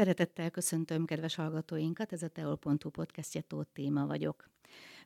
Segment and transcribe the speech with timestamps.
[0.00, 4.50] Szeretettel köszöntöm kedves hallgatóinkat, ez a teol.hu podcastja Tóth Téma vagyok.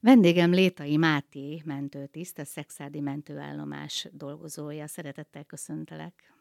[0.00, 4.86] Vendégem Létai Máté mentőtiszt, a Szexádi mentőállomás dolgozója.
[4.86, 6.32] Szeretettel köszöntelek.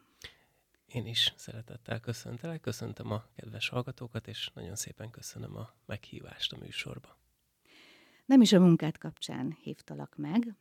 [0.86, 6.58] Én is szeretettel köszöntelek, köszöntöm a kedves hallgatókat, és nagyon szépen köszönöm a meghívást a
[6.58, 7.18] műsorba.
[8.24, 10.54] Nem is a munkát kapcsán hívtalak meg,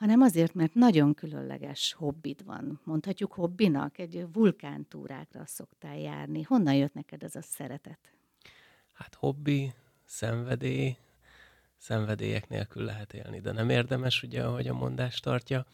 [0.00, 2.80] hanem azért, mert nagyon különleges hobbid van.
[2.84, 6.42] Mondhatjuk hobbinak, egy vulkántúrákra szoktál járni.
[6.42, 7.98] Honnan jött neked ez a szeretet?
[8.92, 9.72] Hát hobbi,
[10.04, 10.96] szenvedély,
[11.76, 15.66] szenvedélyek nélkül lehet élni, de nem érdemes, ugye, ahogy a mondás tartja.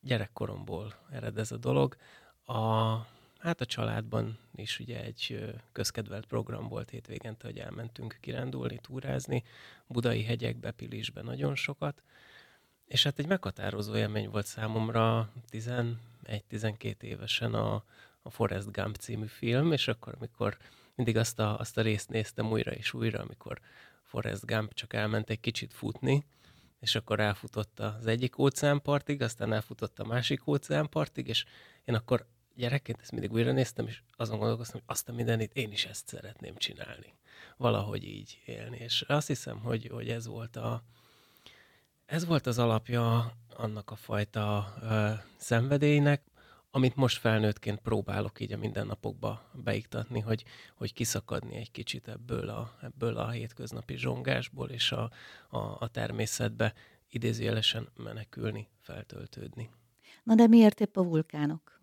[0.00, 1.96] Gyerekkoromból ered ez a dolog.
[2.44, 2.92] A,
[3.38, 9.42] hát a családban is ugye egy közkedvelt program volt hétvégente, hogy elmentünk kirándulni, túrázni,
[9.86, 12.02] budai hegyekbe, Pilisbe nagyon sokat,
[12.86, 17.84] és hát egy meghatározó élmény volt számomra 11-12 évesen a,
[18.22, 20.56] a Forrest Gump című film, és akkor, amikor
[20.94, 23.60] mindig azt a, azt a részt néztem újra és újra, amikor
[24.02, 26.24] Forrest Gump csak elment egy kicsit futni,
[26.80, 31.44] és akkor elfutott az egyik óceánpartig, aztán elfutott a másik óceánpartig, és
[31.84, 35.72] én akkor gyerekként ezt mindig újra néztem, és azon gondolkoztam, hogy azt a mindenit én
[35.72, 37.14] is ezt szeretném csinálni.
[37.56, 38.76] Valahogy így élni.
[38.76, 40.82] És azt hiszem, hogy, hogy ez volt a,
[42.06, 46.22] ez volt az alapja annak a fajta ö, szenvedélynek,
[46.70, 52.76] amit most felnőttként próbálok így a mindennapokba beiktatni, hogy, hogy kiszakadni egy kicsit ebből a,
[52.82, 55.10] ebből a hétköznapi zsongásból, és a,
[55.48, 56.74] a, a természetbe
[57.08, 59.70] idézőjelesen menekülni, feltöltődni.
[60.22, 61.80] Na de miért épp a vulkánok?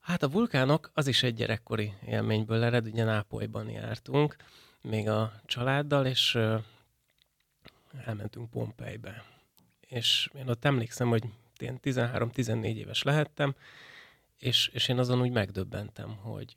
[0.00, 4.36] Hát a vulkánok az is egy gyerekkori élményből ered, ugye Nápolyban jártunk,
[4.80, 6.38] még a családdal, és
[8.04, 9.24] elmentünk Pompejbe.
[9.80, 11.24] És én ott emlékszem, hogy
[11.58, 13.54] én 13-14 éves lehettem,
[14.38, 16.56] és, és én azon úgy megdöbbentem, hogy,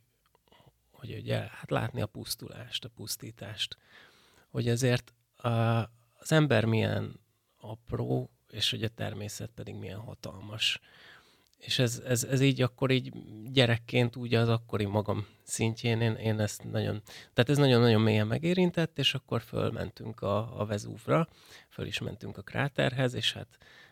[0.92, 3.78] hogy ugye, hát látni a pusztulást, a pusztítást,
[4.50, 5.50] hogy ezért a,
[6.20, 7.20] az ember milyen
[7.58, 10.80] apró, és hogy a természet pedig milyen hatalmas.
[11.58, 13.14] És ez, ez, ez így akkor így
[13.52, 17.02] gyerekként úgy az akkori magam szintjén én, én ezt nagyon,
[17.34, 21.28] tehát ez nagyon-nagyon mélyen megérintett, és akkor fölmentünk a, a Vezúvra,
[21.70, 23.48] föl is mentünk a kráterhez, és hát,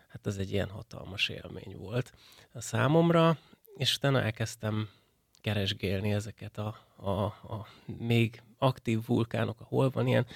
[0.08, 2.12] hát az egy ilyen hatalmas élmény volt
[2.52, 3.38] a számomra,
[3.76, 4.88] és utána elkezdtem
[5.40, 7.66] keresgélni ezeket a, a, a
[7.98, 10.26] még aktív vulkánok, ahol van ilyen,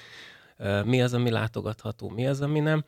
[0.84, 2.84] mi az, ami látogatható, mi az, ami nem,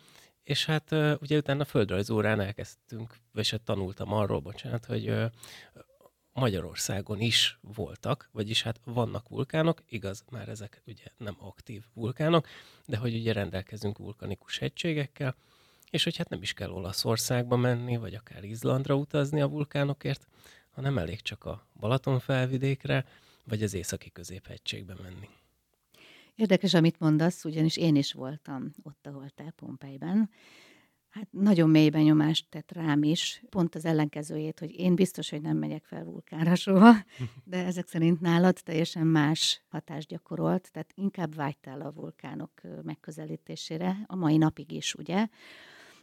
[0.50, 0.91] és hát
[1.21, 5.15] ugye utána a földrajzórán elkezdtünk, vagy hát tanultam arról, bocsánat, hogy
[6.33, 12.47] Magyarországon is voltak, vagyis hát vannak vulkánok, igaz, már ezek ugye nem aktív vulkánok,
[12.87, 15.34] de hogy ugye rendelkezünk vulkanikus hegységekkel,
[15.91, 20.27] és hogy hát nem is kell Olaszországba menni, vagy akár Izlandra utazni a vulkánokért,
[20.71, 23.06] hanem elég csak a Balaton felvidékre,
[23.44, 25.28] vagy az északi középhegységbe menni.
[26.41, 30.31] Érdekes, amit mondasz, ugyanis én is voltam ott, ahol te Pompejben.
[31.11, 35.56] Hát nagyon mély benyomást tett rám is, pont az ellenkezőjét, hogy én biztos, hogy nem
[35.56, 36.95] megyek fel vulkánra soha,
[37.45, 44.17] de ezek szerint nálad teljesen más hatást gyakorolt, tehát inkább vágytál a vulkánok megközelítésére, a
[44.17, 45.27] mai napig is, ugye?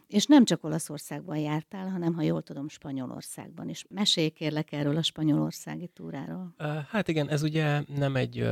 [0.06, 3.84] És nem csak Olaszországban jártál, hanem, ha jól tudom, Spanyolországban is.
[3.88, 6.54] Mesélj kérlek erről a spanyolországi túráról.
[6.88, 8.48] Hát igen, ez ugye nem egy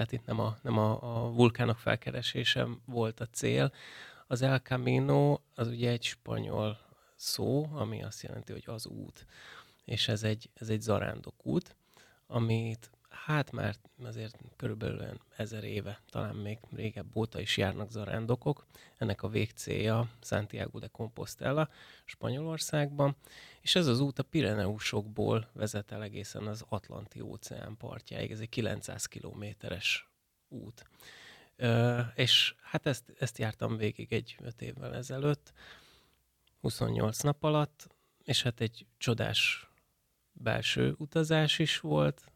[0.00, 3.72] tehát itt nem a, nem a, a vulkánok felkeresése volt a cél.
[4.26, 6.78] Az El Camino az ugye egy spanyol
[7.16, 9.26] szó, ami azt jelenti, hogy az út.
[9.84, 11.76] És ez egy, ez egy zarándok út,
[12.26, 18.66] amit hát már azért körülbelül ezer éve, talán még régebb óta is járnak zarándokok.
[18.96, 21.68] Ennek a végcélja Santiago de Compostela
[22.04, 23.16] Spanyolországban,
[23.60, 28.30] és ez az út a Pireneusokból vezet el egészen az Atlanti óceán partjáig.
[28.30, 30.10] Ez egy 900 kilométeres
[30.48, 30.84] út.
[31.56, 35.52] Ö, és hát ezt, ezt jártam végig egy öt évvel ezelőtt,
[36.60, 37.88] 28 nap alatt,
[38.24, 39.70] és hát egy csodás
[40.32, 42.29] belső utazás is volt,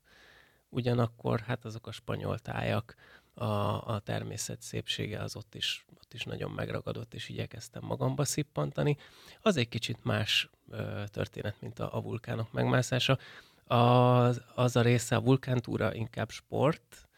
[0.74, 2.94] ugyanakkor hát azok a spanyol tájak,
[3.34, 3.44] a,
[3.94, 8.96] a természet szépsége az ott is, ott is nagyon megragadott, és igyekeztem magamba szippantani.
[9.42, 13.18] Az egy kicsit más ö, történet, mint a, a vulkánok megmászása.
[13.66, 17.08] Az, az a része a vulkántúra inkább sport,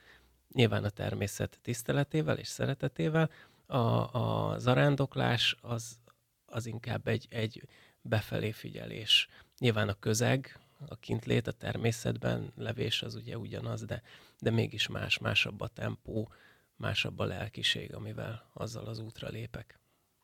[0.52, 3.30] nyilván a természet tiszteletével és szeretetével.
[3.66, 5.98] A, a zarándoklás az,
[6.46, 7.62] az inkább egy, egy
[8.00, 9.28] befelé figyelés.
[9.58, 14.02] Nyilván a közeg, a kintlét, a természetben levés az ugye ugyanaz, de,
[14.38, 16.32] de mégis más, másabb a tempó,
[16.76, 19.78] másabb a lelkiség, amivel azzal az útra lépek.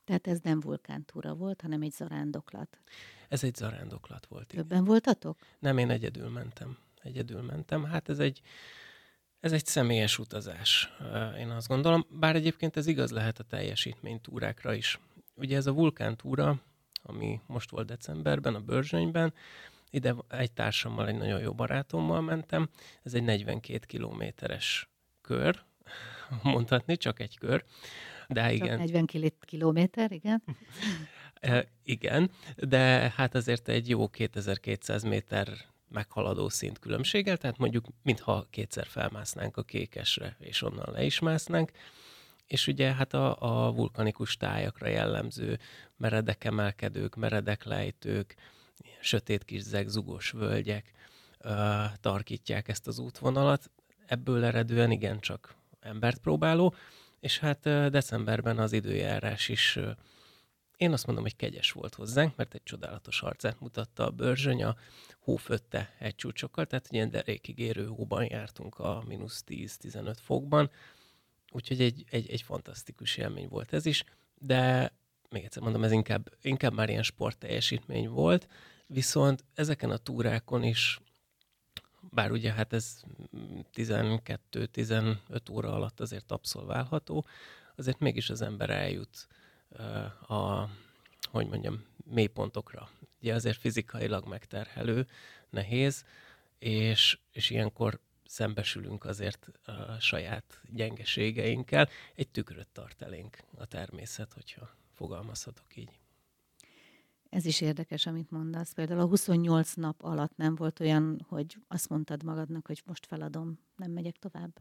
[0.04, 2.78] Tehát ez nem vulkántúra volt, hanem egy zarándoklat.
[3.28, 4.46] Ez egy zarándoklat volt.
[4.46, 4.84] Többen igen.
[4.84, 5.38] voltatok?
[5.58, 6.78] Nem, én egyedül mentem.
[7.02, 7.84] egyedül mentem.
[7.84, 8.40] Hát ez egy,
[9.40, 10.92] ez egy személyes utazás,
[11.38, 12.06] én azt gondolom.
[12.10, 15.00] Bár egyébként ez igaz lehet a teljesítménytúrákra is.
[15.34, 16.60] Ugye ez a vulkántúra,
[17.02, 19.34] ami most volt decemberben a Börzsönyben,
[19.92, 22.68] ide egy társammal, egy nagyon jó barátommal mentem.
[23.02, 24.90] Ez egy 42 kilométeres
[25.20, 25.62] kör,
[26.42, 27.64] mondhatni, csak egy kör.
[28.28, 28.78] De csak igen.
[28.78, 29.06] 40
[29.40, 30.42] kilométer, igen.
[31.40, 35.48] e, igen, de hát azért egy jó 2200 méter
[35.88, 41.70] meghaladó szint különbséggel, tehát mondjuk mintha kétszer felmásznánk a kékesre, és onnan le is másznánk.
[42.46, 43.36] És ugye hát a,
[43.66, 45.58] a vulkanikus tájakra jellemző
[45.96, 48.36] meredek emelkedők, meredek lejtők,
[49.02, 50.92] sötét kis zegzugos völgyek
[52.00, 53.70] tarkítják ezt az útvonalat.
[54.06, 56.74] Ebből eredően igencsak embert próbáló,
[57.20, 57.60] és hát
[57.90, 59.78] decemberben az időjárás is
[60.82, 64.76] én azt mondom, hogy kegyes volt hozzánk, mert egy csodálatos arcát mutatta a bőrzsöny, a
[65.18, 65.38] hó
[65.98, 70.70] egy csúcsokkal, tehát ilyen derékig érő hóban jártunk a mínusz 10-15 fokban,
[71.50, 74.04] úgyhogy egy, egy, egy fantasztikus élmény volt ez is,
[74.38, 74.92] de
[75.30, 78.48] még egyszer mondom, ez inkább, inkább már ilyen sportteljesítmény volt,
[78.92, 81.00] viszont ezeken a túrákon is
[82.10, 83.02] bár ugye hát ez
[83.74, 85.16] 12-15
[85.50, 87.26] óra alatt azért abszolválható,
[87.76, 89.28] azért mégis az ember eljut
[90.26, 90.68] a,
[91.30, 92.90] hogy mondjam, mélypontokra.
[93.20, 95.06] Ugye azért fizikailag megterhelő,
[95.50, 96.04] nehéz,
[96.58, 101.88] és, és ilyenkor szembesülünk azért a saját gyengeségeinkkel.
[102.14, 106.01] Egy tükröt tart elénk a természet, hogyha fogalmazhatok így.
[107.32, 108.72] Ez is érdekes, amit mondasz.
[108.72, 113.58] Például a 28 nap alatt nem volt olyan, hogy azt mondtad magadnak, hogy most feladom,
[113.76, 114.60] nem megyek tovább?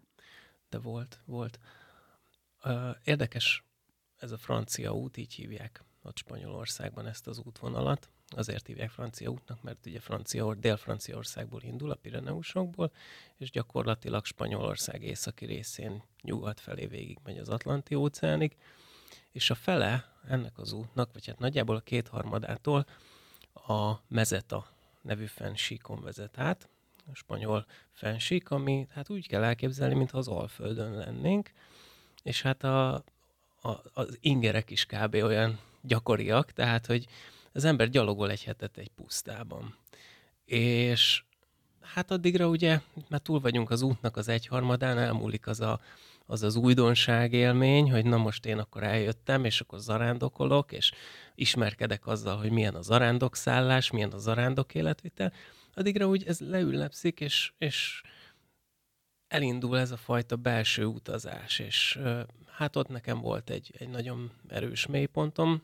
[0.69, 1.59] De volt, volt.
[3.03, 3.63] Érdekes
[4.17, 8.09] ez a francia út, így hívják ott Spanyolországban ezt az útvonalat.
[8.27, 12.91] Azért hívják francia útnak, mert ugye Francia, Dél-Franciaországból indul, a Pireneusokból,
[13.37, 18.55] és gyakorlatilag Spanyolország északi részén nyugat felé végig megy az Atlanti óceánig,
[19.31, 22.85] és a fele ennek az útnak, vagy hát nagyjából a kétharmadától
[23.53, 24.67] a Mezeta
[25.01, 26.69] nevű fensíkon vezet át,
[27.11, 31.51] a spanyol fensík, ami hát úgy kell elképzelni, mintha az Alföldön lennénk,
[32.23, 32.93] és hát a,
[33.61, 35.13] a, az ingerek is kb.
[35.13, 37.07] olyan gyakoriak, tehát, hogy
[37.53, 39.75] az ember gyalogol egy hetet egy pusztában.
[40.45, 41.23] És
[41.81, 45.79] hát addigra ugye, mert túl vagyunk az útnak az egyharmadán, elmúlik az a
[46.31, 50.91] az az újdonság élmény, hogy na most én akkor eljöttem, és akkor zarándokolok, és
[51.35, 55.33] ismerkedek azzal, hogy milyen a zarándokszállás, milyen a zarándok életvitel,
[55.73, 58.01] addigra úgy ez leüllepszik, és, és
[59.27, 61.99] elindul ez a fajta belső utazás, és
[62.47, 65.61] hát ott nekem volt egy, egy nagyon erős mélypontom,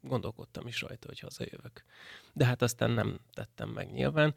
[0.00, 1.84] gondolkodtam is rajta, hogy hazajövök.
[2.32, 4.34] De hát aztán nem tettem meg nyilván.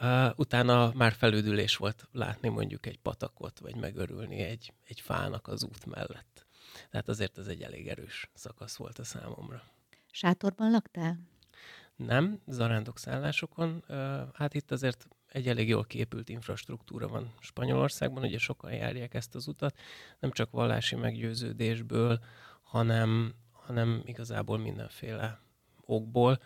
[0.00, 5.64] Uh, utána már felüdülés volt látni mondjuk egy patakot, vagy megörülni egy, egy fának az
[5.64, 6.46] út mellett.
[6.90, 9.62] Tehát azért ez egy elég erős szakasz volt a számomra.
[10.10, 11.18] Sátorban laktál?
[11.96, 13.84] Nem, zarándok szállásokon.
[13.88, 19.34] Uh, hát itt azért egy elég jól képült infrastruktúra van Spanyolországban, ugye sokan járják ezt
[19.34, 19.78] az utat,
[20.18, 22.18] nem csak vallási meggyőződésből,
[22.62, 25.40] hanem, hanem igazából mindenféle
[25.80, 26.38] okból.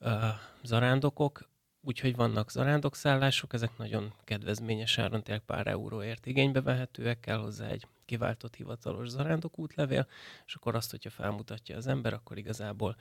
[0.00, 0.24] Uh,
[0.62, 1.50] zarándokok,
[1.84, 7.86] Úgyhogy vannak zarándokszállások, ezek nagyon kedvezményes áron, tényleg pár euróért igénybe vehetőek, kell hozzá egy
[8.04, 10.06] kiváltott hivatalos zarándok útlevél,
[10.46, 12.96] és akkor azt, hogyha felmutatja az ember, akkor igazából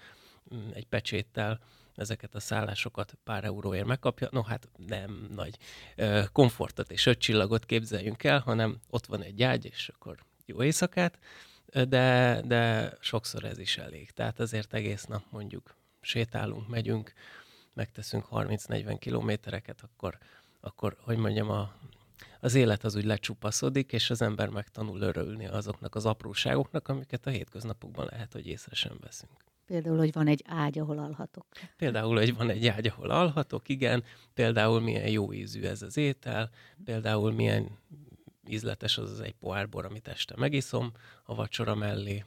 [0.56, 1.60] mm, egy pecséttel
[1.96, 4.28] ezeket a szállásokat pár euróért megkapja.
[4.32, 5.58] No hát nem nagy
[6.32, 11.20] komfortot és öt csillagot képzeljünk el, hanem ott van egy ágy, és akkor jó éjszakát,
[11.66, 14.12] de, de sokszor ez is elég.
[14.12, 17.14] Tehát azért egész nap mondjuk sétálunk, megyünk,
[17.74, 20.18] megteszünk 30-40 kilométereket, akkor,
[20.60, 21.74] akkor, hogy mondjam, a,
[22.40, 27.30] az élet az úgy lecsupaszodik, és az ember megtanul örülni azoknak az apróságoknak, amiket a
[27.30, 29.32] hétköznapokban lehet, hogy észre sem veszünk.
[29.66, 31.46] Például, hogy van egy ágy, ahol alhatok.
[31.78, 34.04] Például, hogy van egy ágy, ahol alhatok, igen.
[34.34, 36.50] Például milyen jó ízű ez az étel.
[36.84, 37.78] Például milyen
[38.48, 40.92] ízletes az az egy pohár bor, amit este megiszom
[41.24, 42.26] a vacsora mellé,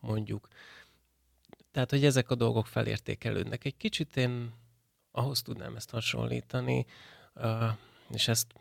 [0.00, 0.48] mondjuk.
[1.70, 3.64] Tehát, hogy ezek a dolgok felértékelődnek.
[3.64, 4.52] Egy kicsit én
[5.16, 6.86] ahhoz tudnám ezt hasonlítani,
[8.10, 8.52] és ezt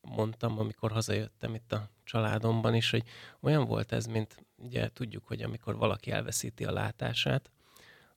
[0.00, 3.04] mondtam, amikor hazajöttem itt a családomban is, hogy
[3.40, 7.50] olyan volt ez, mint ugye tudjuk, hogy amikor valaki elveszíti a látását,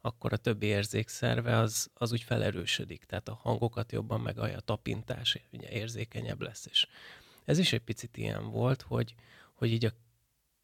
[0.01, 5.37] akkor a többi érzékszerve az, az úgy felerősödik, tehát a hangokat jobban megalja, a tapintás
[5.51, 6.65] ugye érzékenyebb lesz.
[6.65, 6.87] És
[7.45, 9.15] ez is egy picit ilyen volt, hogy,
[9.53, 9.91] hogy így a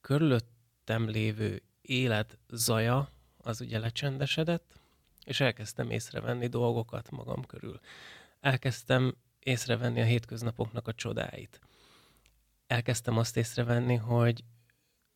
[0.01, 4.79] körülöttem lévő élet zaja az ugye lecsendesedett,
[5.25, 7.79] és elkezdtem észrevenni dolgokat magam körül.
[8.39, 11.59] Elkezdtem észrevenni a hétköznapoknak a csodáit.
[12.67, 14.43] Elkezdtem azt észrevenni, hogy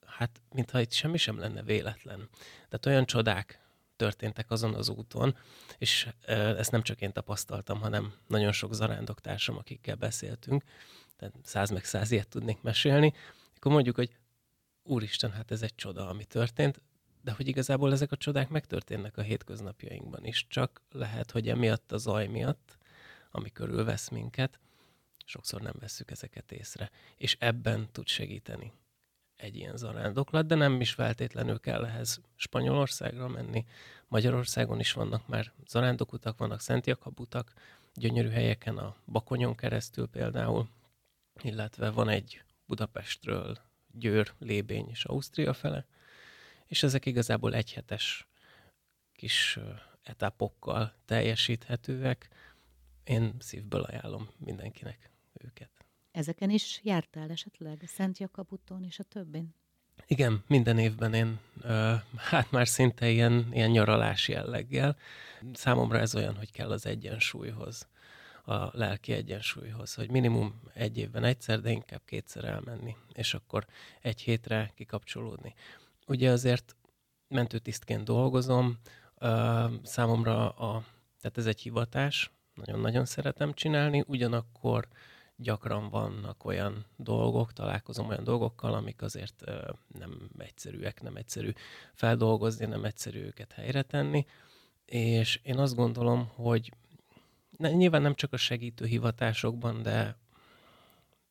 [0.05, 2.29] hát mintha itt semmi sem lenne véletlen.
[2.55, 3.59] Tehát olyan csodák
[3.95, 5.37] történtek azon az úton,
[5.77, 10.63] és ezt nem csak én tapasztaltam, hanem nagyon sok zarándoktársam, akikkel beszéltünk,
[11.15, 13.13] tehát száz meg száz ilyet tudnék mesélni,
[13.55, 14.15] akkor mondjuk, hogy
[14.83, 16.81] úristen, hát ez egy csoda, ami történt,
[17.21, 21.97] de hogy igazából ezek a csodák megtörténnek a hétköznapjainkban is, csak lehet, hogy emiatt a
[21.97, 22.77] zaj miatt,
[23.31, 24.59] ami körülvesz minket,
[25.25, 26.91] sokszor nem vesszük ezeket észre.
[27.17, 28.71] És ebben tud segíteni
[29.35, 33.65] egy ilyen zarándoklat, de nem is feltétlenül kell ehhez Spanyolországra menni.
[34.07, 37.53] Magyarországon is vannak már zarándokutak, vannak Szent Jakabutak,
[37.93, 40.69] gyönyörű helyeken, a Bakonyon keresztül például,
[41.41, 43.57] illetve van egy Budapestről
[43.91, 45.85] Győr, Lébény és Ausztria fele,
[46.69, 48.27] és ezek igazából egyhetes
[49.13, 49.59] kis
[50.03, 52.29] etapokkal teljesíthetőek.
[53.03, 55.69] Én szívből ajánlom mindenkinek őket.
[56.11, 57.83] Ezeken is jártál esetleg?
[57.87, 59.55] Szent Jakabuton és a többin?
[60.07, 61.39] Igen, minden évben én,
[62.15, 64.97] hát már szinte ilyen, ilyen nyaralás jelleggel.
[65.53, 67.87] Számomra ez olyan, hogy kell az egyensúlyhoz,
[68.43, 73.65] a lelki egyensúlyhoz, hogy minimum egy évben egyszer, de inkább kétszer elmenni, és akkor
[74.01, 75.53] egy hétre kikapcsolódni.
[76.09, 76.75] Ugye azért
[77.27, 78.77] mentőtisztként dolgozom,
[79.83, 80.83] számomra a,
[81.21, 84.87] tehát ez egy hivatás, nagyon-nagyon szeretem csinálni, ugyanakkor
[85.35, 89.43] gyakran vannak olyan dolgok, találkozom olyan dolgokkal, amik azért
[89.99, 91.51] nem egyszerűek, nem egyszerű
[91.93, 94.25] feldolgozni, nem egyszerű őket helyre tenni,
[94.85, 96.71] és én azt gondolom, hogy
[97.57, 100.17] nyilván nem csak a segítő hivatásokban, de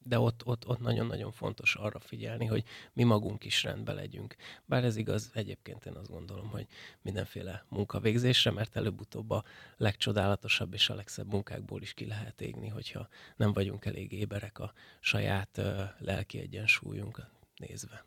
[0.08, 4.36] de ott, ott, ott nagyon-nagyon fontos arra figyelni, hogy mi magunk is rendben legyünk.
[4.64, 6.66] Bár ez igaz, egyébként én azt gondolom, hogy
[7.02, 9.44] mindenféle munkavégzésre, mert előbb-utóbb a
[9.76, 14.72] legcsodálatosabb és a legszebb munkákból is ki lehet égni, hogyha nem vagyunk elég éberek a
[15.00, 18.04] saját uh, lelki egyensúlyunkat nézve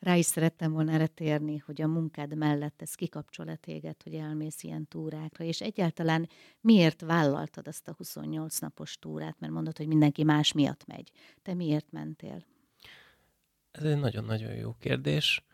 [0.00, 4.62] rá is szerettem volna erre térni, hogy a munkád mellett ez kikapcsol-e téged, hogy elmész
[4.62, 6.28] ilyen túrákra, és egyáltalán
[6.60, 11.10] miért vállaltad azt a 28 napos túrát, mert mondod, hogy mindenki más miatt megy.
[11.42, 12.44] Te miért mentél?
[13.70, 15.44] Ez egy nagyon-nagyon jó kérdés.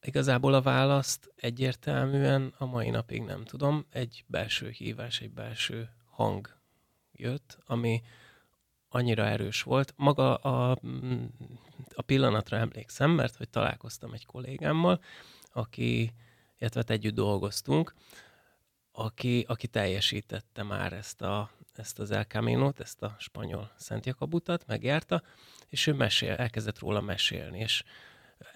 [0.00, 3.86] Igazából a választ egyértelműen a mai napig nem tudom.
[3.90, 6.56] Egy belső hívás, egy belső hang
[7.12, 8.02] jött, ami
[8.88, 9.92] annyira erős volt.
[9.96, 10.78] Maga a,
[11.94, 15.00] a pillanatra emlékszem, mert hogy találkoztam egy kollégámmal,
[15.52, 16.12] aki,
[16.58, 17.94] illetve hát együtt dolgoztunk,
[18.92, 24.66] aki, aki teljesítette már ezt, a, ezt az El Camino-t, ezt a spanyol Szent Jakabutat,
[24.66, 25.22] megjárta,
[25.68, 27.84] és ő mesél, elkezdett róla mesélni, és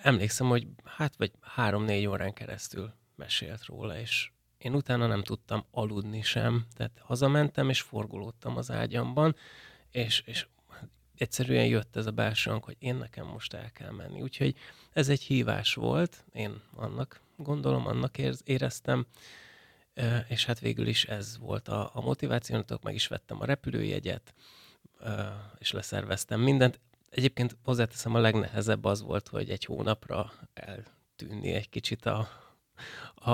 [0.03, 6.23] emlékszem, hogy hát vagy három-négy órán keresztül mesélt róla, és én utána nem tudtam aludni
[6.23, 9.37] sem, tehát hazamentem, és forgolódtam az ágyamban,
[9.93, 10.47] és, és
[11.17, 14.21] egyszerűen jött ez a belső hogy én nekem most el kell menni.
[14.21, 14.57] Úgyhogy
[14.93, 19.07] ez egy hívás volt, én annak gondolom, annak éreztem,
[20.29, 24.35] és hát végül is ez volt a, a motivációnatok, meg is vettem a repülőjegyet,
[25.59, 26.81] és leszerveztem mindent.
[27.11, 32.29] Egyébként hozzáteszem, a legnehezebb az volt, hogy egy hónapra eltűnni egy kicsit a,
[33.15, 33.33] a,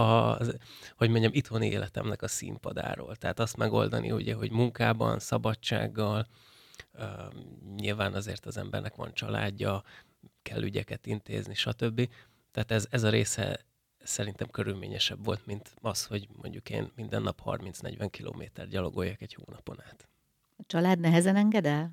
[0.97, 3.17] hogy mondjam, itthoni életemnek a színpadáról.
[3.17, 6.27] Tehát azt megoldani, ugye, hogy munkában, szabadsággal,
[7.76, 9.83] nyilván azért az embernek van családja,
[10.43, 12.09] kell ügyeket intézni, stb.
[12.50, 13.61] Tehát ez, ez a része
[14.02, 19.76] szerintem körülményesebb volt, mint az, hogy mondjuk én minden nap 30-40 kilométer gyalogoljak egy hónapon
[19.81, 20.09] át.
[20.57, 21.93] A család nehezen enged el?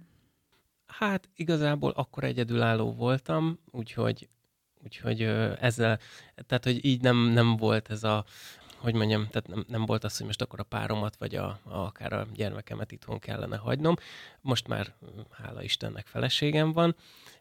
[0.86, 4.28] Hát igazából akkor egyedülálló voltam, úgyhogy,
[4.84, 5.22] úgyhogy
[5.60, 6.00] ezzel,
[6.48, 8.26] tehát hogy így nem, nem volt ez a
[8.78, 11.78] hogy mondjam, tehát nem, nem volt az, hogy most akkor a páromat, vagy a, a,
[11.78, 13.96] akár a gyermekemet itthon kellene hagynom.
[14.42, 14.94] Most már,
[15.32, 16.96] hála Istennek, feleségem van,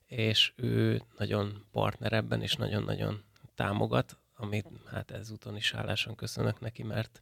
[0.06, 3.22] és ő nagyon partner ebben, és nagyon-nagyon
[3.54, 7.20] támogat, amit hát ezúton is hálásan köszönök neki, mert,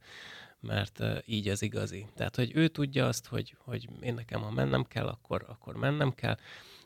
[0.61, 2.07] mert így az igazi.
[2.15, 6.15] Tehát, hogy ő tudja azt, hogy, hogy én nekem, ha mennem kell, akkor, akkor mennem
[6.15, 6.37] kell,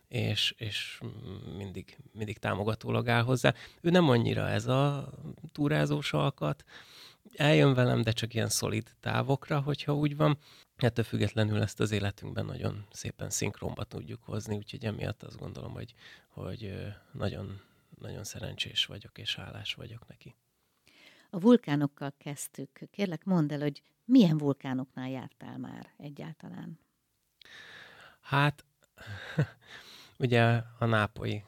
[0.09, 1.01] és, és
[1.57, 3.55] mindig, mindig támogatólag áll hozzá.
[3.81, 5.13] Ő nem annyira ez a
[5.53, 6.65] túrázós alkat,
[7.39, 10.39] eljön velem, de csak ilyen szolid távokra, hogyha úgy van.
[10.77, 15.95] Ettől függetlenül ezt az életünkben nagyon szépen szinkronba tudjuk hozni, úgyhogy emiatt azt gondolom, hogy,
[16.29, 17.61] hogy nagyon,
[17.99, 20.35] nagyon szerencsés vagyok, és hálás vagyok neki.
[21.31, 22.81] A vulkánokkal kezdtük.
[22.91, 26.79] Kérlek, mondd el, hogy milyen vulkánoknál jártál már egyáltalán?
[28.21, 28.65] Hát,
[30.19, 31.45] ugye a nápoi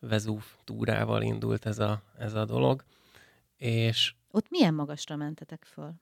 [0.00, 2.84] Vezúv túrával indult ez a, ez a dolog,
[3.56, 5.94] és Ott milyen magasra mentetek föl?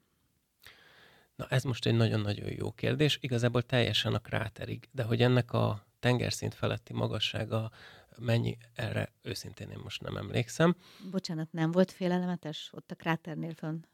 [1.37, 3.19] Na ez most egy nagyon-nagyon jó kérdés.
[3.21, 7.71] Igazából teljesen a kráterig, de hogy ennek a tengerszint feletti magassága
[8.19, 10.77] mennyi, erre őszintén én most nem emlékszem.
[11.11, 13.85] Bocsánat, nem volt félelmetes ott a kráternél fönn?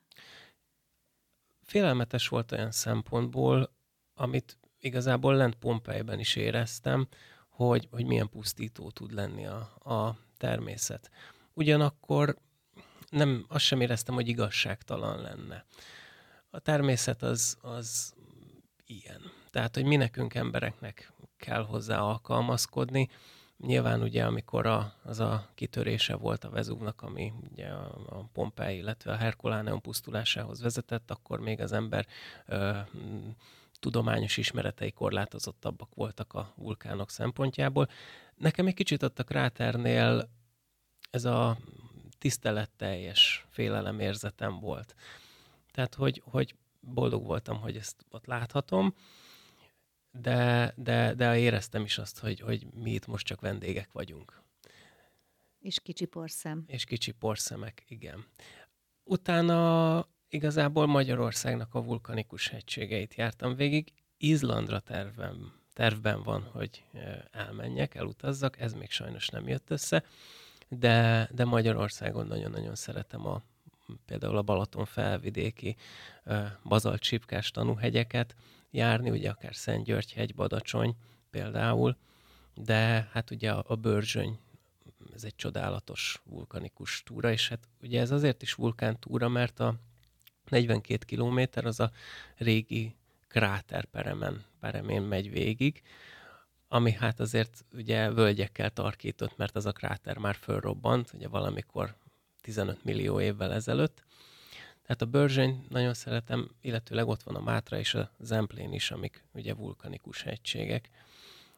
[1.62, 3.72] Félelmetes volt olyan szempontból,
[4.14, 7.08] amit igazából lent Pompejben is éreztem,
[7.48, 11.10] hogy, hogy milyen pusztító tud lenni a, a természet.
[11.52, 12.36] Ugyanakkor
[13.12, 15.64] nem, azt sem éreztem, hogy igazságtalan lenne.
[16.50, 18.14] A természet az, az
[18.86, 19.20] ilyen.
[19.50, 23.08] Tehát, hogy mi nekünk embereknek kell hozzá alkalmazkodni.
[23.56, 28.76] Nyilván ugye, amikor a, az a kitörése volt a Vezúvnak, ami ugye a, a Pompei,
[28.76, 32.06] illetve a Herkuláneum pusztulásához vezetett, akkor még az ember
[32.46, 32.78] ö,
[33.80, 37.88] tudományos ismeretei korlátozottabbak voltak a vulkánok szempontjából.
[38.34, 40.28] Nekem egy kicsit ott a kráternél
[41.10, 41.56] ez a
[42.22, 44.94] tiszteletteljes félelemérzetem volt.
[45.70, 48.94] Tehát, hogy, hogy boldog voltam, hogy ezt ott láthatom,
[50.10, 54.42] de, de, de éreztem is azt, hogy, hogy mi itt most csak vendégek vagyunk.
[55.60, 56.64] És kicsi porszem.
[56.66, 58.26] És kicsi porszemek, igen.
[59.04, 63.92] Utána igazából Magyarországnak a vulkanikus hegységeit jártam végig.
[64.16, 66.84] Izlandra tervem, tervben van, hogy
[67.30, 70.04] elmenjek, elutazzak, ez még sajnos nem jött össze,
[70.78, 73.42] de, de Magyarországon nagyon-nagyon szeretem a,
[74.06, 75.76] például a Balaton felvidéki
[76.64, 78.34] bazaltsipkás tanúhegyeket
[78.70, 80.96] járni, ugye akár Szentgyörgy-hegy, Badacsony
[81.30, 81.96] például,
[82.54, 84.38] de hát ugye a, a Börzsöny
[85.14, 89.74] ez egy csodálatos vulkanikus túra, és hát ugye ez azért is vulkántúra, mert a
[90.48, 91.90] 42 kilométer az a
[92.36, 92.94] régi
[93.28, 95.82] kráterperemen, peremén megy végig,
[96.72, 101.94] ami hát azért ugye völgyekkel tarkított, mert az a kráter már fölrobbant, ugye valamikor
[102.40, 104.02] 15 millió évvel ezelőtt.
[104.82, 109.24] Tehát a Börzsény nagyon szeretem, illetőleg ott van a Mátra és a Zemplén is, amik
[109.32, 110.88] ugye vulkanikus hegységek.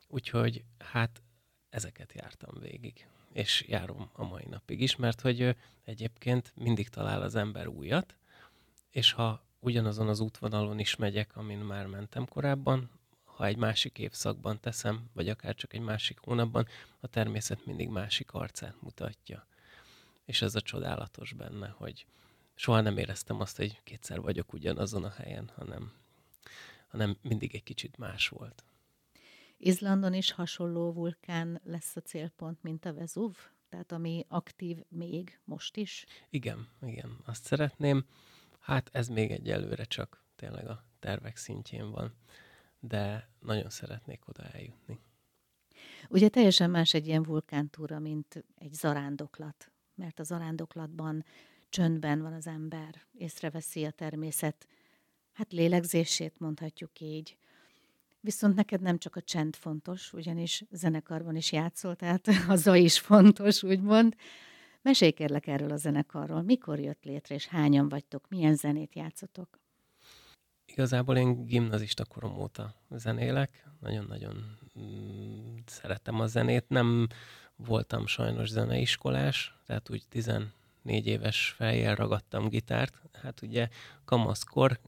[0.08, 1.22] Úgyhogy hát
[1.70, 7.34] ezeket jártam végig, és járom a mai napig is, mert hogy egyébként mindig talál az
[7.34, 8.14] ember újat,
[8.90, 12.90] és ha ugyanazon az útvonalon is megyek, amin már mentem korábban,
[13.36, 16.66] ha egy másik évszakban teszem, vagy akár csak egy másik hónapban,
[17.00, 19.46] a természet mindig másik arcát mutatja.
[20.24, 22.06] És ez a csodálatos benne, hogy
[22.54, 25.92] soha nem éreztem azt, hogy kétszer vagyok ugyanazon a helyen, hanem,
[26.88, 28.64] hanem mindig egy kicsit más volt.
[29.56, 33.36] Izlandon is hasonló vulkán lesz a célpont, mint a Vezúv?
[33.68, 36.06] Tehát ami aktív még most is?
[36.30, 38.04] Igen, igen, azt szeretném.
[38.60, 42.14] Hát ez még egyelőre csak tényleg a tervek szintjén van,
[42.88, 44.98] de nagyon szeretnék oda eljutni.
[46.08, 51.24] Ugye teljesen más egy ilyen vulkántúra, mint egy zarándoklat, mert a zarándoklatban
[51.68, 54.66] csöndben van az ember, észreveszi a természet,
[55.32, 57.36] hát lélegzését mondhatjuk így.
[58.20, 62.98] Viszont neked nem csak a csend fontos, ugyanis zenekarban is játszol, tehát a zaj is
[62.98, 64.14] fontos, úgymond.
[64.82, 66.42] Mesélj kérlek erről a zenekarról.
[66.42, 68.28] Mikor jött létre, és hányan vagytok?
[68.28, 69.63] Milyen zenét játszotok?
[70.74, 73.64] Igazából én gimnazista korom óta zenélek.
[73.80, 76.68] Nagyon-nagyon mm, szeretem a zenét.
[76.68, 77.08] Nem
[77.56, 80.50] voltam sajnos zeneiskolás, tehát úgy 14
[80.84, 83.00] éves fejjel ragadtam gitárt.
[83.12, 83.68] Hát ugye
[84.04, 84.78] kamaszkor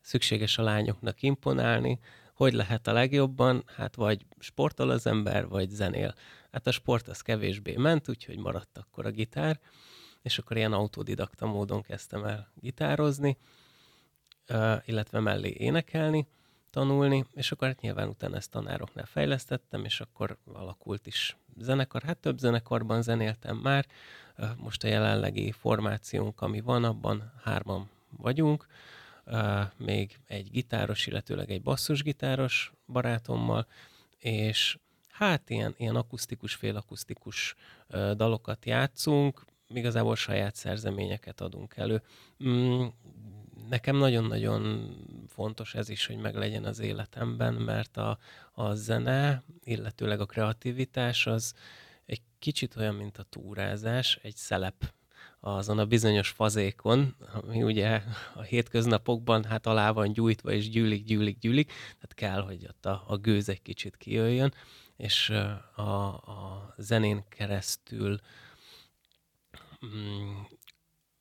[0.00, 1.98] szükséges a lányoknak imponálni,
[2.34, 3.64] hogy lehet a legjobban?
[3.76, 6.14] Hát vagy sportol az ember, vagy zenél.
[6.52, 9.60] Hát a sport az kevésbé ment, úgyhogy maradt akkor a gitár,
[10.22, 13.36] és akkor ilyen autodidakta módon kezdtem el gitározni,
[14.84, 16.26] illetve mellé énekelni,
[16.70, 22.02] tanulni, és akkor hát nyilván utána ezt tanároknál fejlesztettem, és akkor alakult is zenekar.
[22.02, 23.86] Hát több zenekarban zenéltem már,
[24.56, 28.66] most a jelenlegi formációnk, ami van, abban hárman vagyunk,
[29.76, 33.66] még egy gitáros, illetőleg egy basszusgitáros barátommal,
[34.18, 34.78] és
[35.08, 37.54] hát ilyen, ilyen akusztikus, félakusztikus
[38.16, 42.02] dalokat játszunk, igazából saját szerzeményeket adunk elő.
[43.68, 44.94] Nekem nagyon-nagyon
[45.28, 48.18] fontos ez is, hogy meglegyen az életemben, mert a,
[48.52, 51.54] a zene, illetőleg a kreativitás az
[52.06, 54.92] egy kicsit olyan, mint a túrázás, egy szelep
[55.40, 58.02] azon a bizonyos fazékon, ami ugye
[58.34, 63.04] a hétköznapokban hát alá van gyújtva, és gyűlik, gyűlik, gyűlik, tehát kell, hogy ott a,
[63.06, 64.54] a gőz egy kicsit kijöjjön,
[64.96, 65.30] és
[65.74, 68.18] a, a zenén keresztül
[69.86, 70.40] mm,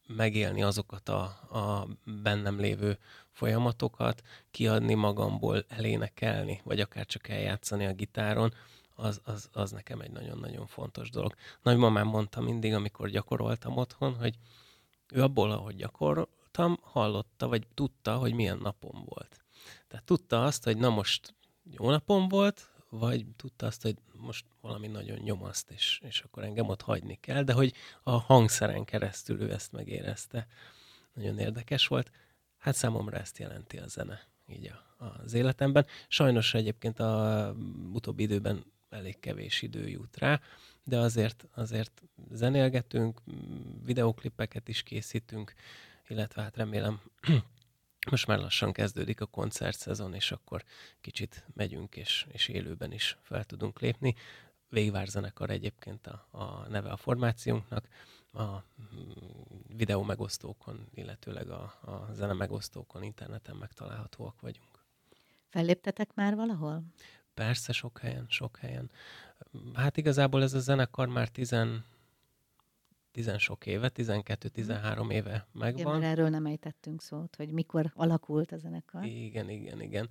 [0.08, 1.88] megélni azokat a, a
[2.24, 2.98] bennem lévő
[3.32, 8.54] folyamatokat, kiadni magamból, elénekelni, vagy akár csak eljátszani a gitáron,
[8.96, 11.36] az, az, az nekem egy nagyon-nagyon fontos dolog.
[11.62, 14.38] Nagymamám mondta mindig, amikor gyakoroltam otthon, hogy
[15.12, 19.44] ő abból, ahogy gyakoroltam, hallotta, vagy tudta, hogy milyen napom volt.
[19.88, 24.88] Tehát tudta azt, hogy na most jó napom volt, vagy tudta azt, hogy most valami
[24.88, 29.52] nagyon nyomaszt, és, és akkor engem ott hagyni kell, de hogy a hangszeren keresztül ő
[29.52, 30.48] ezt megérezte.
[31.14, 32.12] Nagyon érdekes volt.
[32.58, 35.86] Hát számomra ezt jelenti a zene így a, az életemben.
[36.08, 37.56] Sajnos egyébként a
[37.94, 40.42] utóbbi időben elég kevés idő jut rá,
[40.84, 43.22] de azért, azért zenélgetünk,
[43.84, 45.54] videoklipeket is készítünk,
[46.08, 47.02] illetve hát remélem
[48.06, 50.64] most már lassan kezdődik a koncertszezon, és akkor
[51.02, 54.16] kicsit megyünk, és, és élőben is fel tudunk lépni.
[54.70, 57.88] Végvárzenekar egyébként a, a neve a formációnknak,
[58.34, 58.64] a
[59.68, 64.86] videó megosztókon, illetőleg a, a zene megosztókon, interneten megtalálhatóak vagyunk.
[65.50, 66.84] Felléptetek már valahol?
[67.34, 68.92] Persze, sok helyen, sok helyen.
[69.74, 71.86] Hát igazából ez a zenekar már tizen,
[73.14, 75.98] tizen sok éve, 12-13 éve megvan.
[75.98, 79.06] Igen, erről nem ejtettünk szót, hogy mikor alakult a zenekar.
[79.06, 80.10] Igen, igen, igen.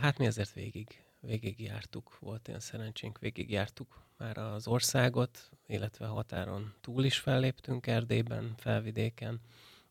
[0.00, 6.06] Hát mi azért végig, végig jártuk, volt ilyen szerencsénk, végig jártuk már az országot, illetve
[6.06, 9.40] határon túl is felléptünk Erdélyben, felvidéken,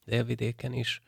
[0.03, 1.01] délvidéken is.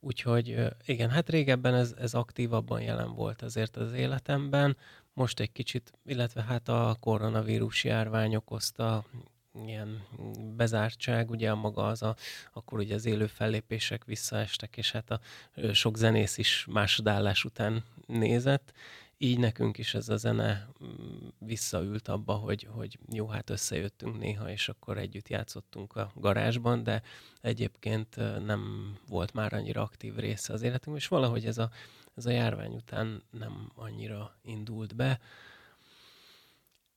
[0.00, 4.76] Úgyhogy igen, hát régebben ez, ez aktívabban jelen volt azért az életemben,
[5.12, 9.04] most egy kicsit, illetve hát a koronavírus járvány okozta
[9.66, 10.06] ilyen
[10.56, 12.16] bezártság, ugye a maga az a,
[12.52, 15.20] akkor ugye az élő fellépések visszaestek, és hát a
[15.72, 18.72] sok zenész is másodállás után nézett,
[19.22, 24.50] így nekünk is ez a zene mm, visszaült abba, hogy, hogy jó, hát összejöttünk néha,
[24.50, 27.02] és akkor együtt játszottunk a garázsban, de
[27.40, 31.70] egyébként nem volt már annyira aktív része az életünk, és valahogy ez a,
[32.16, 35.20] ez a járvány után nem annyira indult be.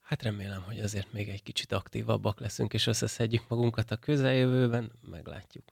[0.04, 5.63] Hát remélem, hogy azért még egy kicsit aktívabbak leszünk, és összeszedjük magunkat a közeljövőben, meglátjuk.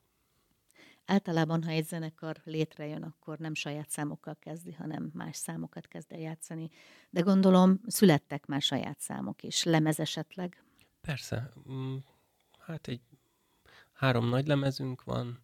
[1.06, 6.20] Általában, ha egy zenekar létrejön, akkor nem saját számokkal kezdi, hanem más számokat kezd el
[6.20, 6.70] játszani.
[7.10, 10.64] De gondolom, születtek már saját számok is, lemez esetleg?
[11.02, 11.52] Persze.
[11.72, 11.96] Mm,
[12.60, 13.02] hát egy
[13.94, 15.40] három nagy lemezünk van,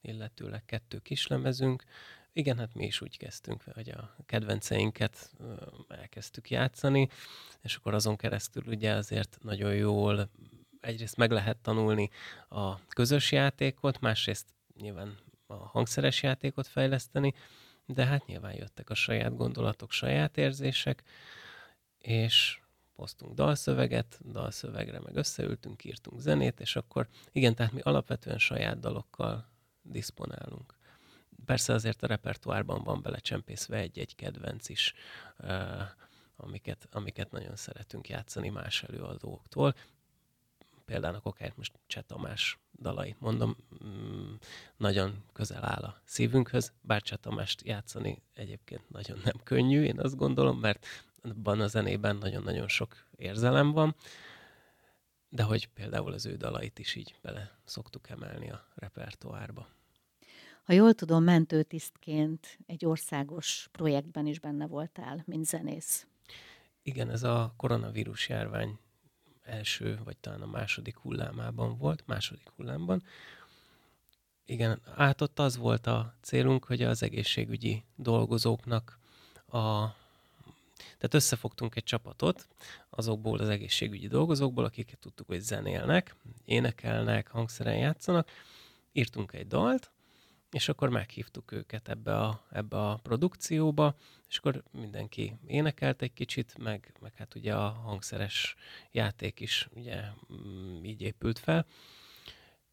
[0.00, 1.84] illetőleg kettő kis lemezünk.
[2.34, 5.30] Igen, hát mi is úgy kezdtünk, hogy a kedvenceinket
[5.88, 7.08] elkezdtük játszani,
[7.62, 10.30] és akkor azon keresztül ugye azért nagyon jól
[10.80, 12.10] egyrészt meg lehet tanulni
[12.48, 15.16] a közös játékot, másrészt nyilván
[15.46, 17.34] a hangszeres játékot fejleszteni,
[17.86, 21.02] de hát nyilván jöttek a saját gondolatok, saját érzések,
[21.98, 22.60] és
[22.92, 29.48] hoztunk dalszöveget, dalszövegre meg összeültünk, írtunk zenét, és akkor igen, tehát mi alapvetően saját dalokkal
[29.82, 30.80] diszponálunk.
[31.44, 34.94] Persze azért a repertoárban van belecsempészve egy-egy kedvenc is,
[36.36, 39.74] amiket, amiket nagyon szeretünk játszani más előadóktól
[40.84, 44.34] például akár most Cseh Tamás dalait mondom, mm,
[44.76, 50.16] nagyon közel áll a szívünkhöz, bár Cseh Tamást játszani egyébként nagyon nem könnyű, én azt
[50.16, 50.86] gondolom, mert
[51.22, 53.94] abban a zenében nagyon-nagyon sok érzelem van,
[55.28, 59.68] de hogy például az ő dalait is így bele szoktuk emelni a repertoárba.
[60.62, 66.06] Ha jól tudom, mentőtisztként egy országos projektben is benne voltál, mint zenész.
[66.82, 68.78] Igen, ez a koronavírus járvány
[69.42, 73.02] első, vagy talán a második hullámában volt, második hullámban.
[74.44, 78.98] Igen, át ott az volt a célunk, hogy az egészségügyi dolgozóknak
[79.46, 79.94] a
[81.02, 82.48] tehát összefogtunk egy csapatot
[82.90, 88.28] azokból az egészségügyi dolgozókból, akiket tudtuk, hogy zenélnek, énekelnek, hangszeren játszanak.
[88.92, 89.90] Írtunk egy dalt,
[90.52, 93.96] és akkor meghívtuk őket ebbe a, ebbe a produkcióba,
[94.28, 98.56] és akkor mindenki énekelt egy kicsit, meg, meg hát ugye a hangszeres
[98.90, 101.66] játék is ugye mm, így épült fel,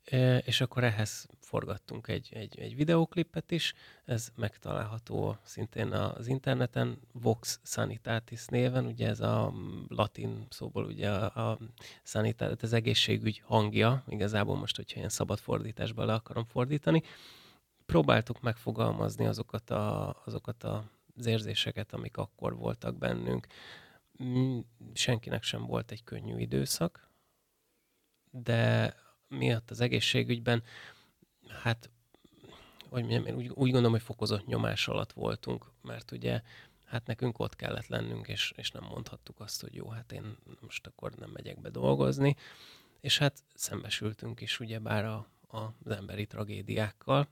[0.03, 3.73] e, és akkor ehhez forgattunk egy, egy, egy videóklipet is,
[4.05, 9.53] ez megtalálható szintén az interneten, Vox Sanitatis néven, ugye ez a
[9.87, 11.59] latin szóból ugye a, a
[12.03, 17.03] sanitatis, az egészségügy hangja, igazából most, hogyha ilyen szabad fordításba le akarom fordítani,
[17.89, 23.47] próbáltuk megfogalmazni azokat, a, azokat az érzéseket, amik akkor voltak bennünk.
[24.23, 24.60] Mm,
[24.93, 27.10] senkinek sem volt egy könnyű időszak,
[28.32, 28.95] de
[29.28, 30.63] miatt az egészségügyben,
[31.47, 31.89] hát,
[32.89, 36.41] hogy mondjam, én úgy, úgy gondolom, hogy fokozott nyomás alatt voltunk, mert ugye
[36.86, 40.88] hát nekünk ott kellett lennünk, és, és nem mondhattuk azt, hogy jó, hát én most
[40.88, 42.36] akkor nem megyek be dolgozni,
[42.99, 47.28] és hát szembesültünk is ugyebár a, a, az emberi tragédiákkal,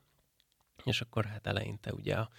[0.83, 2.29] és akkor hát eleinte ugye a,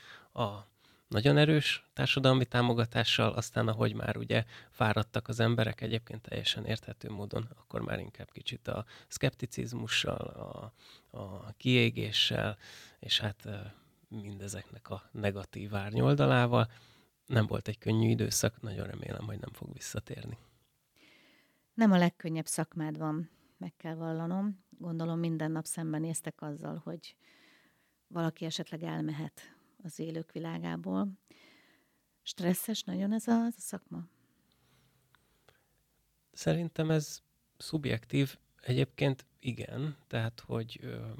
[0.43, 0.69] a
[1.09, 7.49] nagyon erős társadalmi támogatással, aztán ahogy már ugye fáradtak az emberek, egyébként teljesen érthető módon,
[7.57, 10.73] akkor már inkább kicsit a szkepticizmussal, a,
[11.19, 12.59] a kiégéssel,
[12.99, 13.49] és hát
[14.09, 16.71] mindezeknek a negatív árnyoldalával.
[17.27, 20.39] Nem volt egy könnyű időszak, nagyon remélem, hogy nem fog visszatérni.
[21.75, 24.65] Nem a legkönnyebb szakmád van, meg kell vallanom.
[24.79, 27.17] Gondolom minden nap szembenéztek azzal, hogy
[28.09, 29.41] valaki esetleg elmehet
[29.83, 31.09] az élők világából.
[32.23, 34.05] Stresszes nagyon ez a, ez a szakma?
[36.33, 37.23] Szerintem ez
[37.57, 38.39] szubjektív.
[38.61, 41.11] Egyébként igen, tehát hogy ö,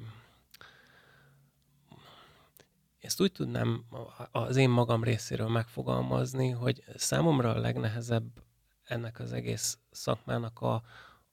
[2.99, 3.85] ezt úgy tudnám
[4.31, 8.43] az én magam részéről megfogalmazni, hogy számomra a legnehezebb
[8.85, 10.83] ennek az egész szakmának a,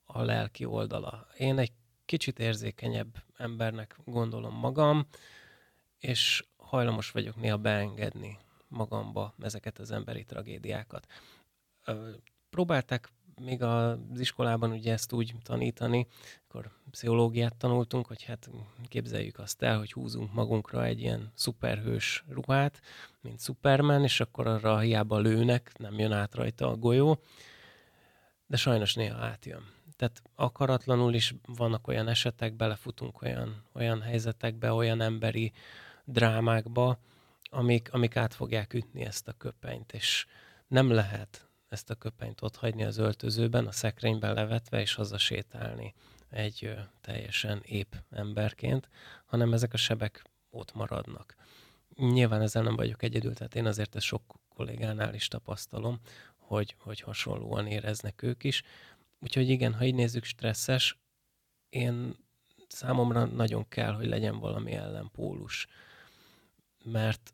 [0.06, 1.28] a lelki oldala.
[1.38, 1.72] Én egy
[2.06, 5.08] kicsit érzékenyebb embernek gondolom magam,
[6.06, 8.38] és hajlamos vagyok néha beengedni
[8.68, 11.08] magamba ezeket az emberi tragédiákat.
[12.50, 13.10] Próbálták
[13.42, 16.08] még az iskolában ugye ezt úgy tanítani,
[16.48, 18.50] akkor pszichológiát tanultunk, hogy hát
[18.88, 22.82] képzeljük azt el, hogy húzunk magunkra egy ilyen szuperhős ruhát,
[23.22, 27.20] mint Superman, és akkor arra hiába lőnek, nem jön át rajta a golyó,
[28.48, 29.74] de sajnos néha átjön.
[29.96, 35.54] Tehát akaratlanul is vannak olyan esetek, belefutunk olyan, olyan helyzetekbe, olyan emberi
[36.06, 37.00] drámákba,
[37.44, 40.26] amik, amik át fogják ütni ezt a köpenyt, és
[40.68, 45.94] nem lehet ezt a köpenyt ott hagyni az öltözőben, a szekrényben levetve, és hazasétálni
[46.30, 48.90] egy ö, teljesen épp emberként,
[49.26, 51.36] hanem ezek a sebek ott maradnak.
[51.96, 56.00] Nyilván ezzel nem vagyok egyedül, tehát én azért ezt sok kollégánál is tapasztalom,
[56.36, 58.64] hogy, hogy hasonlóan éreznek ők is.
[59.20, 60.98] Úgyhogy igen, ha így nézzük, stresszes,
[61.70, 62.16] én
[62.68, 65.68] számomra nagyon kell, hogy legyen valami ellenpólus
[66.86, 67.34] mert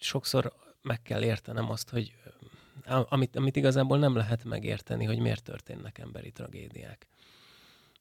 [0.00, 2.14] sokszor meg kell értenem azt, hogy
[2.86, 7.06] amit, amit igazából nem lehet megérteni, hogy miért történnek emberi tragédiák.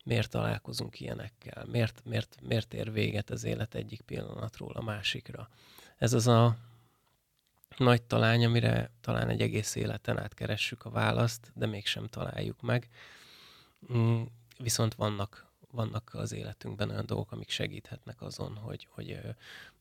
[0.04, 1.66] Miért találkozunk ilyenekkel?
[1.66, 5.50] Miért, miért, miért ér véget az élet egyik pillanatról a másikra?
[5.98, 6.58] Ez az a
[7.78, 12.90] nagy talány, amire talán egy egész életen át keressük a választ, de mégsem találjuk meg.
[13.94, 14.22] Mm,
[14.58, 19.20] viszont vannak vannak az életünkben olyan dolgok, amik segíthetnek azon, hogy, hogy,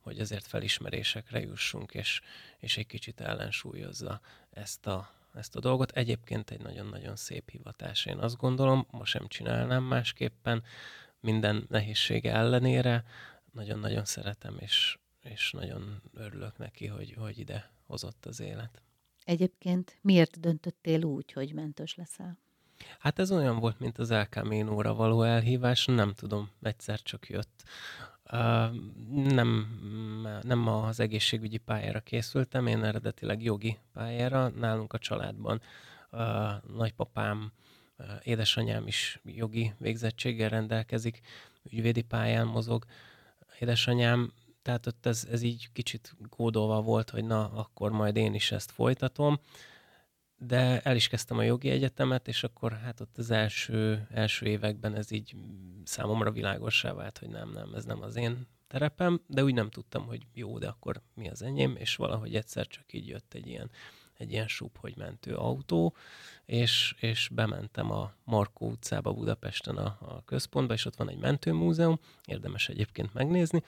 [0.06, 2.20] hogy ezért felismerésekre jussunk, és,
[2.58, 5.90] és egy kicsit ellensúlyozza ezt a, ezt a dolgot.
[5.90, 8.06] Egyébként egy nagyon-nagyon szép hivatás.
[8.06, 10.62] Én azt gondolom, ma sem csinálnám másképpen,
[11.20, 13.04] minden nehézsége ellenére.
[13.52, 18.82] Nagyon-nagyon szeretem, és, és nagyon örülök neki, hogy, hogy ide hozott az élet.
[19.24, 22.38] Egyébként miért döntöttél úgy, hogy mentős leszel?
[22.98, 27.64] Hát ez olyan volt, mint az El Camino-ra való elhívás, nem tudom, egyszer csak jött.
[29.12, 29.78] Nem,
[30.42, 34.48] nem az egészségügyi pályára készültem, én eredetileg jogi pályára.
[34.48, 35.60] Nálunk a családban
[36.76, 37.52] nagypapám,
[38.22, 41.20] édesanyám is jogi végzettséggel rendelkezik,
[41.70, 42.84] ügyvédi pályán mozog.
[43.58, 48.52] Édesanyám, tehát ott ez, ez így kicsit kódolva volt, hogy na, akkor majd én is
[48.52, 49.32] ezt folytatom.
[49.32, 49.40] Uh,
[50.38, 54.94] de el is kezdtem a jogi egyetemet, és akkor hát ott az első, első években
[54.94, 55.36] ez így
[55.84, 60.06] számomra világossá vált, hogy nem, nem, ez nem az én terepem, de úgy nem tudtam,
[60.06, 63.70] hogy jó, de akkor mi az enyém, és valahogy egyszer csak így jött egy ilyen,
[64.14, 65.94] egy ilyen súp, hogy mentő autó,
[66.44, 71.98] és, és bementem a Markó utcába Budapesten a, a központba, és ott van egy mentőmúzeum,
[72.24, 73.62] érdemes egyébként megnézni,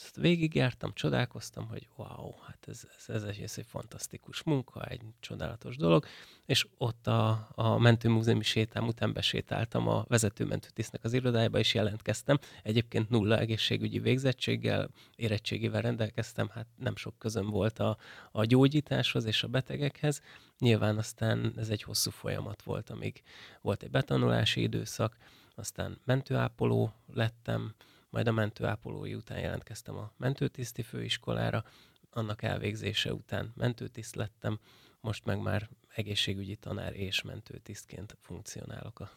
[0.00, 5.00] ezt végigjártam, csodálkoztam, hogy wow, hát ez, ez, ez, egy, ez egy fantasztikus munka, egy
[5.20, 6.06] csodálatos dolog,
[6.46, 12.38] és ott a, a mentőmúzeumi sétám után besétáltam a vezetőmentőtisztnek az irodájába, és jelentkeztem.
[12.62, 17.96] Egyébként nulla egészségügyi végzettséggel, érettségével rendelkeztem, hát nem sok közöm volt a,
[18.32, 20.20] a gyógyításhoz és a betegekhez.
[20.58, 23.22] Nyilván aztán ez egy hosszú folyamat volt, amíg
[23.60, 25.16] volt egy betanulási időszak,
[25.54, 27.74] aztán mentőápoló lettem,
[28.14, 31.64] majd a mentőápolói után jelentkeztem a mentőtiszti főiskolára,
[32.10, 34.58] annak elvégzése után mentőtiszt lettem,
[35.00, 39.10] most meg már egészségügyi tanár és mentőtisztként funkcionálok a,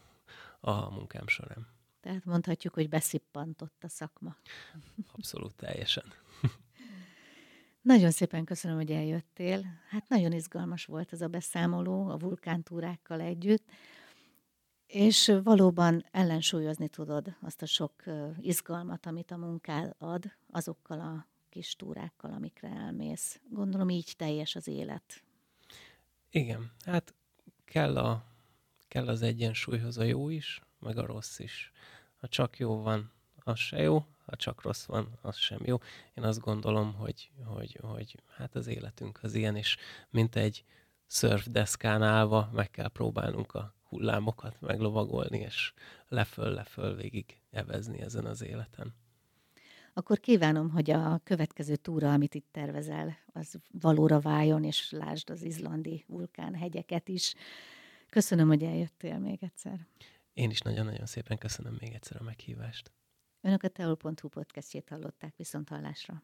[0.60, 1.68] a munkám során.
[2.00, 4.36] Tehát mondhatjuk, hogy beszippantott a szakma.
[5.12, 6.14] Abszolút teljesen.
[7.82, 9.66] Nagyon szépen köszönöm, hogy eljöttél.
[9.90, 13.70] Hát nagyon izgalmas volt ez a beszámoló a vulkántúrákkal együtt.
[14.88, 18.04] És valóban ellensúlyozni tudod azt a sok
[18.40, 23.40] izgalmat, amit a munkád ad, azokkal a kis túrákkal, amikre elmész.
[23.50, 25.24] Gondolom így teljes az élet.
[26.30, 27.14] Igen, hát
[27.66, 28.24] kell, a,
[28.88, 31.72] kell az egyensúlyhoz a jó is, meg a rossz is.
[32.20, 33.12] Ha csak jó van,
[33.44, 35.78] az se jó, ha csak rossz van, az sem jó.
[36.14, 39.78] Én azt gondolom, hogy, hogy, hogy hát az életünk az ilyen, és
[40.10, 40.64] mint egy
[41.06, 45.74] szörfdeszkán állva meg kell próbálnunk a hullámokat meglovagolni, és
[46.08, 48.94] leföl-leföl végig evezni ezen az életen.
[49.94, 55.42] Akkor kívánom, hogy a következő túra, amit itt tervezel, az valóra váljon, és lásd az
[55.42, 57.36] izlandi vulkánhegyeket is.
[58.10, 59.88] Köszönöm, hogy eljöttél még egyszer.
[60.34, 62.92] Én is nagyon-nagyon szépen köszönöm még egyszer a meghívást.
[63.42, 66.24] Önök a teol.hu podcastjét hallották viszont hallásra.